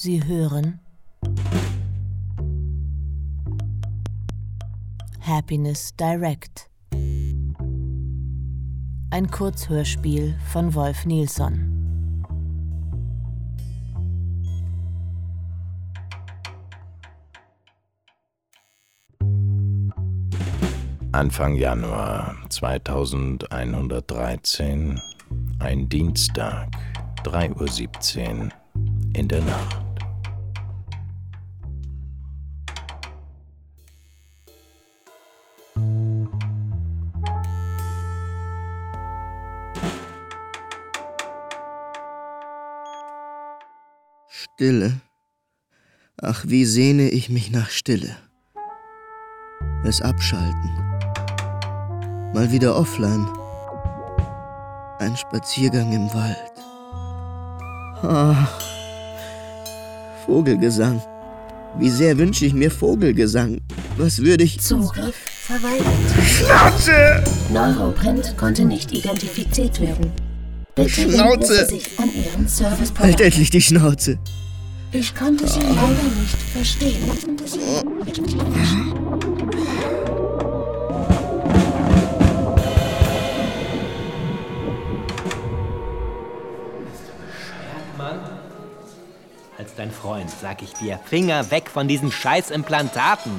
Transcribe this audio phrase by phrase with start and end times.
[0.00, 0.78] Sie hören
[5.20, 6.70] Happiness Direct.
[9.10, 11.74] Ein Kurzhörspiel von Wolf Nilsson.
[21.10, 25.00] Anfang Januar 2113,
[25.58, 26.68] ein Dienstag,
[27.24, 28.50] 3.17 Uhr
[29.14, 29.87] in der Nacht.
[44.30, 45.00] Stille.
[46.20, 48.14] Ach, wie sehne ich mich nach Stille.
[49.84, 50.70] Es abschalten.
[52.34, 53.26] Mal wieder offline.
[54.98, 56.52] Ein Spaziergang im Wald.
[58.02, 58.60] Ach,
[60.26, 61.00] Vogelgesang.
[61.78, 63.60] Wie sehr wünsche ich mir Vogelgesang.
[63.96, 64.60] Was würde ich...
[64.60, 65.86] Zugriff verweigert.
[66.22, 67.24] Schnauze!
[67.50, 70.12] Neuroprint konnte nicht identifiziert werden.
[70.78, 71.66] Bitte Schnauze!
[72.46, 74.16] Service Halt endlich die Schnauze.
[74.92, 77.02] Ich konnte Sie leider nicht verstehen.
[87.96, 88.20] Mann.
[89.58, 93.32] Als dein Freund sag ich dir, Finger weg von diesen Scheißimplantaten.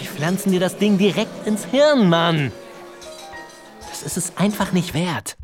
[0.00, 2.52] Die pflanzen dir das Ding direkt ins Hirn, Mann.
[3.90, 5.36] Das ist es einfach nicht wert.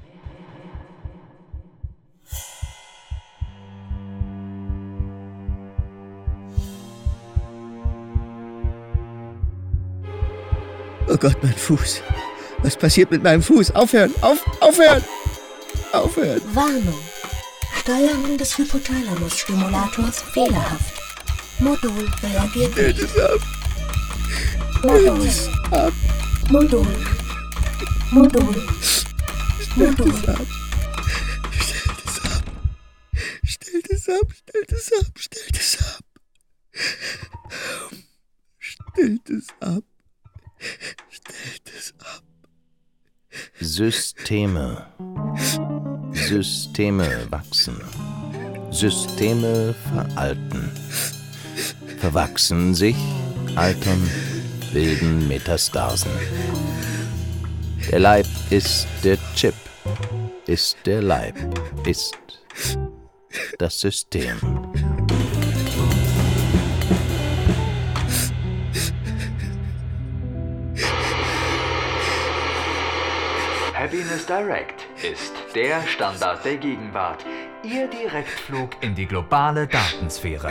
[11.20, 12.02] Gott, mein Fuß.
[12.62, 13.72] Was passiert mit meinem Fuß?
[13.72, 14.14] Aufhören!
[14.20, 15.02] Auf, aufhören!
[15.92, 16.40] Aufhören!
[16.54, 16.98] Warnung.
[17.80, 20.94] Steuerung des Hypothalamus-Stimulators fehlerhaft.
[21.58, 23.00] Modul reagiert nicht.
[23.00, 23.40] es ab!
[24.82, 25.26] Modul.
[25.26, 25.92] es ab!
[26.50, 26.86] Modul.
[28.12, 28.68] Modul.
[29.60, 30.46] Stellt es ab!
[33.44, 34.26] Stellt es ab!
[34.32, 35.06] Stellt es ab!
[35.16, 36.04] Stellt es ab!
[38.58, 39.87] Stellt es ab!
[41.10, 42.22] Stellt es ab!
[43.60, 44.86] Systeme.
[46.12, 47.80] Systeme wachsen.
[48.70, 50.70] Systeme veralten.
[51.98, 52.96] Verwachsen sich,
[53.56, 54.08] altern,
[54.72, 56.10] bilden Metastasen.
[57.90, 59.54] Der Leib ist der Chip,
[60.46, 61.34] ist der Leib,
[61.86, 62.14] ist
[63.58, 64.67] das System.
[73.78, 77.24] Happiness Direct ist der Standard der Gegenwart.
[77.62, 80.50] Ihr Direktflug in die globale Datensphäre.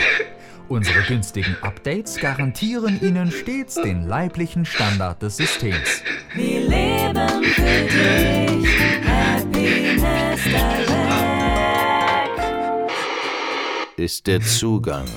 [0.70, 6.04] Unsere günstigen Updates garantieren Ihnen stets den leiblichen Standard des Systems.
[6.36, 8.80] Wir leben für dich.
[9.06, 10.88] Happiness Direct.
[13.98, 15.08] Ist der Zugang,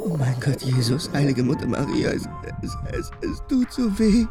[0.06, 2.28] Oh mein Gott, Jesus, heilige Mutter Maria, es,
[2.62, 4.26] es, es, es tut so weh.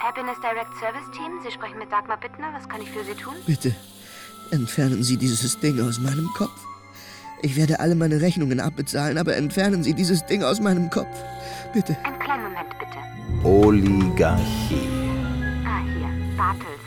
[0.00, 2.48] Happiness Direct Service Team, Sie sprechen mit Dagmar Bittner.
[2.52, 3.34] Was kann ich für Sie tun?
[3.46, 3.74] Bitte,
[4.50, 6.58] entfernen Sie dieses Ding aus meinem Kopf.
[7.42, 11.14] Ich werde alle meine Rechnungen abbezahlen, aber entfernen Sie dieses Ding aus meinem Kopf.
[11.72, 11.96] Bitte.
[12.04, 12.98] Einen kleinen Moment, bitte.
[13.44, 14.88] Oligarchie.
[15.64, 16.36] Ah, hier.
[16.36, 16.80] Bartels.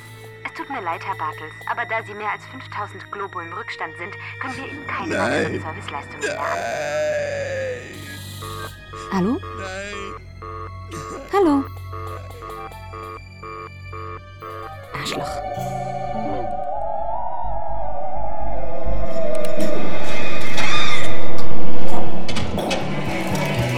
[0.44, 3.94] Es tut mir leid, Herr Bartels, aber da Sie mehr als 5000 Globo im Rückstand
[3.98, 5.32] sind, können wir Ihnen keine Nein.
[5.32, 6.72] weiteren Serviceleistungen mehr anbieten.
[9.12, 9.38] Hallo?
[9.58, 10.14] Nein.
[11.32, 11.64] Hallo?
[14.94, 15.30] Arschloch.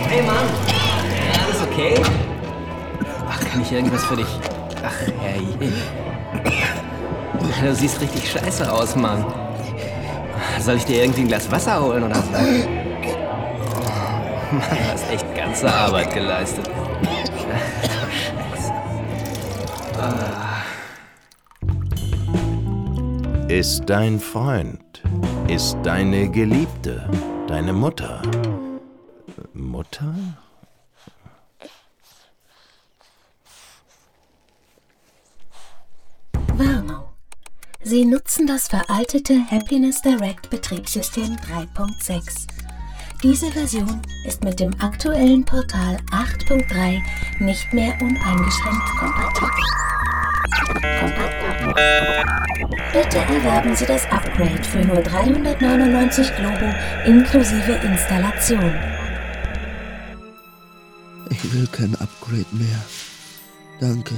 [0.10, 0.36] Hey Mann!
[1.46, 2.02] Alles okay?
[3.30, 4.40] Ach, kann ich irgendwas für dich?
[4.84, 5.74] Ach, herrje.
[7.62, 9.24] Du siehst richtig scheiße aus, Mann.
[10.60, 12.83] Soll ich dir irgendwie ein Glas Wasser holen oder so?
[14.54, 16.70] Mann, du hast echt ganze Arbeit geleistet.
[23.48, 25.04] Ist dein Freund,
[25.48, 27.10] ist deine Geliebte,
[27.48, 28.22] deine Mutter,
[29.54, 30.14] Mutter?
[36.56, 37.04] Warnung.
[37.84, 42.63] Sie nutzen das veraltete Happiness Direct Betriebssystem 3.6.
[43.24, 47.02] Diese Version ist mit dem aktuellen Portal 8.3
[47.40, 49.64] nicht mehr uneingeschränkt kompatibel.
[52.92, 56.66] Bitte erwerben Sie das Upgrade für nur 399 Globo
[57.06, 58.76] inklusive Installation.
[61.30, 62.84] Ich will kein Upgrade mehr.
[63.80, 64.16] Danke.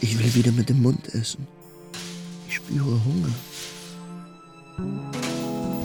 [0.00, 1.46] Ich will wieder mit dem Mund essen.
[2.48, 3.34] Ich spüre Hunger.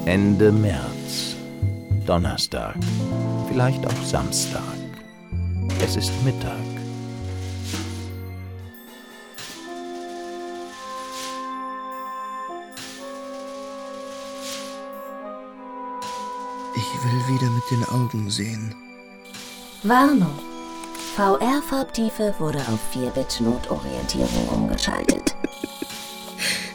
[0.05, 1.35] Ende März.
[2.05, 2.75] Donnerstag.
[3.47, 4.61] Vielleicht auch Samstag.
[5.83, 6.57] Es ist Mittag.
[16.75, 18.73] Ich will wieder mit den Augen sehen.
[19.83, 20.39] Warnung.
[21.15, 25.35] VR-Farbtiefe wurde auf 4-Bit-Notorientierung umgeschaltet.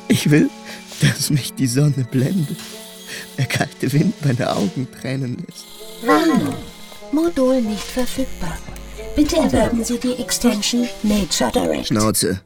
[0.08, 0.50] Ich will,
[1.00, 2.58] dass mich die Sonne blendet.
[3.38, 5.66] Der kalte Wind meine Augen tränen lässt.
[6.06, 6.54] Warnung.
[7.12, 8.56] Modul nicht verfügbar.
[9.16, 11.86] Bitte erwerben Sie die Extension Nature Direct.
[11.86, 12.40] Schnauze.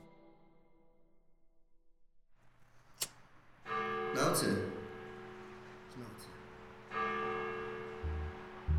[4.12, 4.46] Schnauze.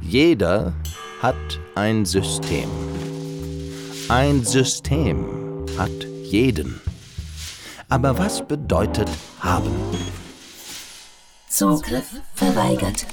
[0.01, 0.73] Jeder
[1.21, 2.69] hat ein System.
[4.07, 5.91] Ein System hat
[6.23, 6.81] jeden.
[7.89, 9.09] Aber was bedeutet
[9.39, 9.71] haben?
[11.59, 13.05] Zugriff verweigert.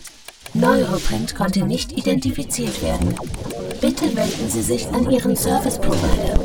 [0.55, 3.17] Neuroprint konnte nicht identifiziert werden.
[3.81, 6.39] Bitte wenden Sie sich an Ihren Service Provider.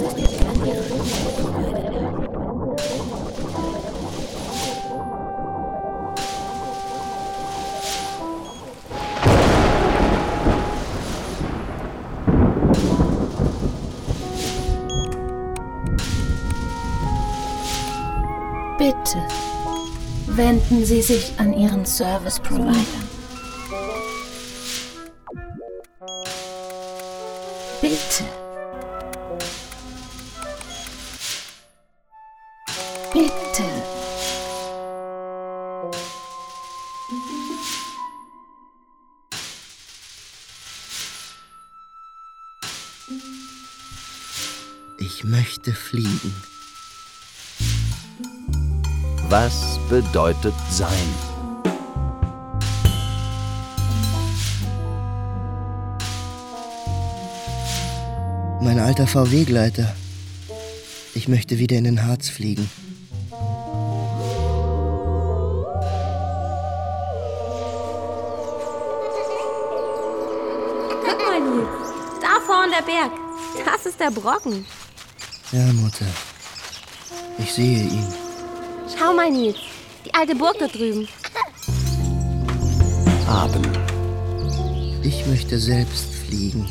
[18.80, 19.51] Bitte
[20.38, 22.78] wenden Sie sich an Ihren Service Provider.
[27.82, 28.24] Bitte.
[33.14, 33.64] Bitte.
[44.98, 46.51] Ich möchte fliegen.
[49.32, 50.90] Was bedeutet sein?
[58.60, 59.96] Mein alter VW-Gleiter.
[61.16, 62.70] Ich möchte wieder in den Harz fliegen.
[71.06, 71.68] Guck mal, Nils.
[72.20, 73.12] Da vorne der Berg.
[73.64, 74.66] Das ist der Brocken.
[75.54, 76.08] Ja, Mutter.
[77.38, 78.21] Ich sehe ihn.
[78.98, 79.58] Schau mal, Nils.
[80.06, 81.08] Die alte Burg dort drüben.
[83.28, 83.62] Haben.
[85.04, 86.70] Ich möchte selbst fliegen.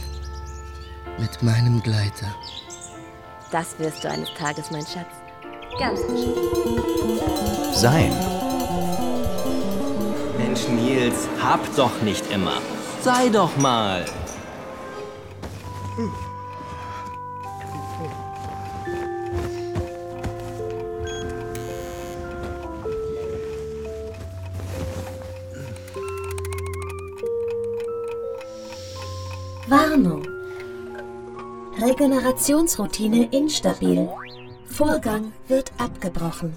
[1.19, 2.35] Mit meinem Gleiter.
[3.51, 5.15] Das wirst du eines Tages, mein Schatz.
[5.79, 7.75] Ganz bestimmt.
[7.75, 8.13] Sein.
[10.39, 12.59] Mensch, Nils, hab doch nicht immer.
[13.03, 14.05] Sei doch mal.
[16.01, 16.30] Warnung.
[32.01, 34.09] Regenerationsroutine instabil.
[34.65, 36.57] Vorgang wird abgebrochen.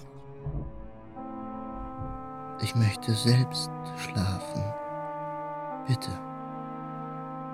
[2.62, 4.63] Ich möchte selbst schlafen.
[5.85, 6.12] Bitte.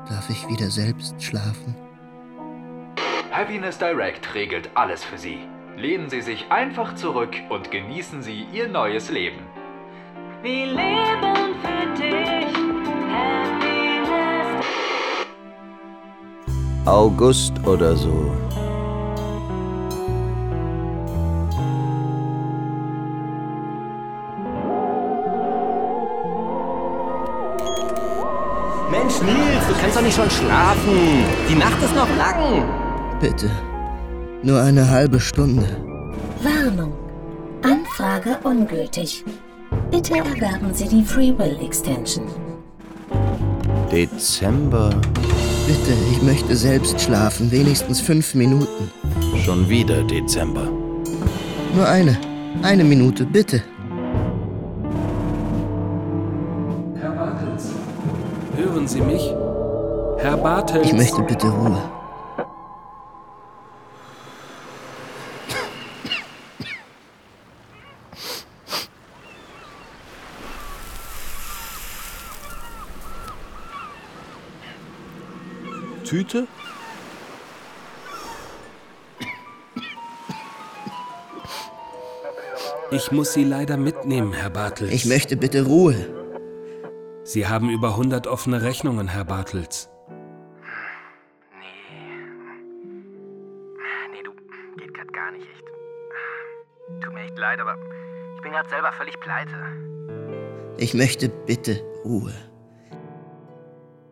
[0.08, 1.76] Darf ich wieder selbst schlafen?
[3.32, 5.40] Happiness Direct regelt alles für Sie.
[5.76, 9.42] Lehnen Sie sich einfach zurück und genießen Sie Ihr neues Leben.
[10.44, 12.49] Wir leben für dich.
[16.90, 18.10] August oder so.
[28.90, 31.26] Mensch, Nils, du kannst doch nicht schon schlafen.
[31.48, 32.66] Die Nacht ist noch lang.
[33.22, 33.52] Bitte.
[34.42, 35.68] Nur eine halbe Stunde.
[36.42, 36.94] Warnung.
[37.62, 39.24] Anfrage ungültig.
[39.92, 42.26] Bitte erwerben Sie die Free Will Extension.
[43.92, 44.90] Dezember.
[45.70, 47.52] Bitte, ich möchte selbst schlafen.
[47.52, 48.90] Wenigstens fünf Minuten.
[49.46, 50.68] Schon wieder Dezember.
[51.76, 52.18] Nur eine.
[52.64, 53.62] Eine Minute, bitte.
[57.00, 57.68] Herr Bartels,
[58.58, 59.22] hören Sie mich?
[60.18, 60.88] Herr Bartels.
[60.88, 61.99] Ich möchte bitte Ruhe.
[76.10, 76.48] Tüte?
[82.90, 84.92] Ich muss Sie leider mitnehmen, Herr Bartels.
[84.92, 85.94] Ich möchte bitte Ruhe.
[87.24, 89.88] Sie haben über 100 offene Rechnungen, Herr Bartels.
[94.12, 94.32] Nee, du,
[94.78, 95.66] geht grad gar nicht, echt.
[97.04, 97.76] Tut mir echt leid, aber
[98.36, 99.54] ich bin grad selber völlig pleite.
[100.78, 102.34] Ich möchte bitte Ruhe.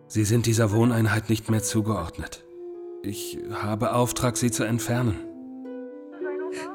[0.08, 2.44] Sie sind dieser Wohneinheit nicht mehr zugeordnet.
[3.04, 5.16] Ich habe Auftrag, Sie zu entfernen.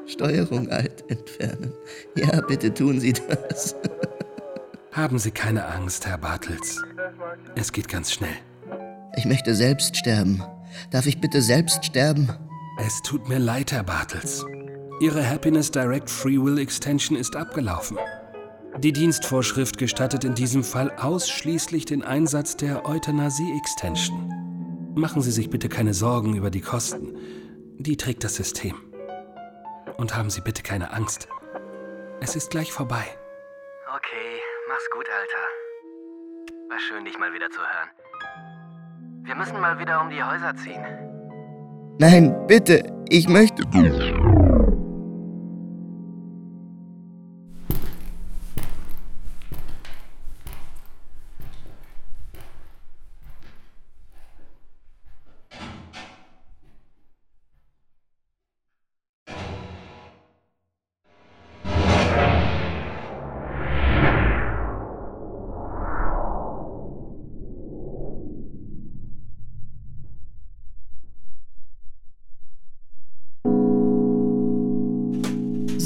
[0.05, 1.73] Steuerung alt entfernen.
[2.15, 3.75] Ja, bitte tun Sie das.
[4.91, 6.81] Haben Sie keine Angst, Herr Bartels.
[7.55, 8.35] Es geht ganz schnell.
[9.15, 10.43] Ich möchte selbst sterben.
[10.91, 12.29] Darf ich bitte selbst sterben?
[12.85, 14.45] Es tut mir leid, Herr Bartels.
[14.99, 17.97] Ihre Happiness Direct Free Will Extension ist abgelaufen.
[18.79, 24.93] Die Dienstvorschrift gestattet in diesem Fall ausschließlich den Einsatz der Euthanasie Extension.
[24.95, 27.15] Machen Sie sich bitte keine Sorgen über die Kosten.
[27.77, 28.75] Die trägt das System.
[29.97, 31.27] Und haben Sie bitte keine Angst.
[32.19, 33.03] Es ist gleich vorbei.
[33.95, 36.69] Okay, mach's gut, Alter.
[36.69, 37.89] War schön, dich mal wieder zu hören.
[39.23, 40.83] Wir müssen mal wieder um die Häuser ziehen.
[41.99, 42.83] Nein, bitte.
[43.09, 43.63] Ich möchte.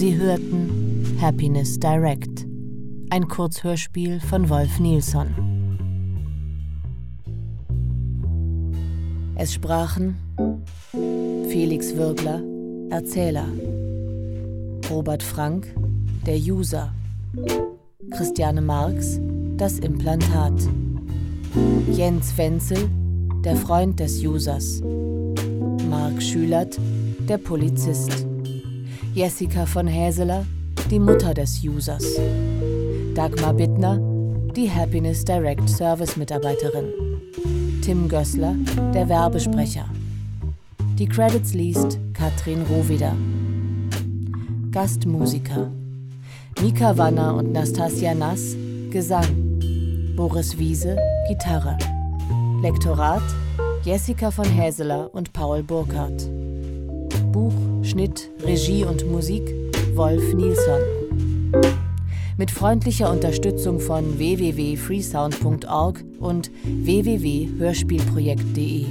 [0.07, 2.47] Sie hörten Happiness Direct,
[3.09, 5.27] ein Kurzhörspiel von Wolf Nilsson.
[9.35, 10.15] Es sprachen
[11.49, 12.41] Felix Würgler,
[12.89, 13.47] Erzähler,
[14.89, 15.75] Robert Frank,
[16.25, 16.93] der User,
[18.11, 19.19] Christiane Marx,
[19.57, 20.69] das Implantat,
[21.91, 22.89] Jens Wenzel,
[23.43, 24.81] der Freund des Users,
[25.89, 26.79] Marc Schülert,
[27.27, 28.25] der Polizist.
[29.17, 30.45] Jessica von Häseler,
[30.91, 32.05] die Mutter des Users.
[33.15, 33.99] Dagmar Bittner,
[34.55, 36.93] die Happiness Direct Service Mitarbeiterin.
[37.81, 38.53] Tim Gößler,
[38.93, 39.85] der Werbesprecher.
[40.99, 43.15] Die Credits liest Katrin Rohwider.
[44.69, 45.71] Gastmusiker.
[46.61, 48.55] Mika Wanner und Nastasia Nass,
[48.91, 50.13] Gesang.
[50.15, 50.95] Boris Wiese,
[51.27, 51.75] Gitarre.
[52.61, 53.23] Lektorat,
[53.83, 56.29] Jessica von Häseler und Paul Burkhardt.
[57.31, 57.53] Buch,
[57.87, 59.55] Schnitt, Regie und Musik
[59.95, 60.81] Wolf Nilsson.
[62.37, 68.87] Mit freundlicher Unterstützung von www.freesound.org und www.hörspielprojekt.de.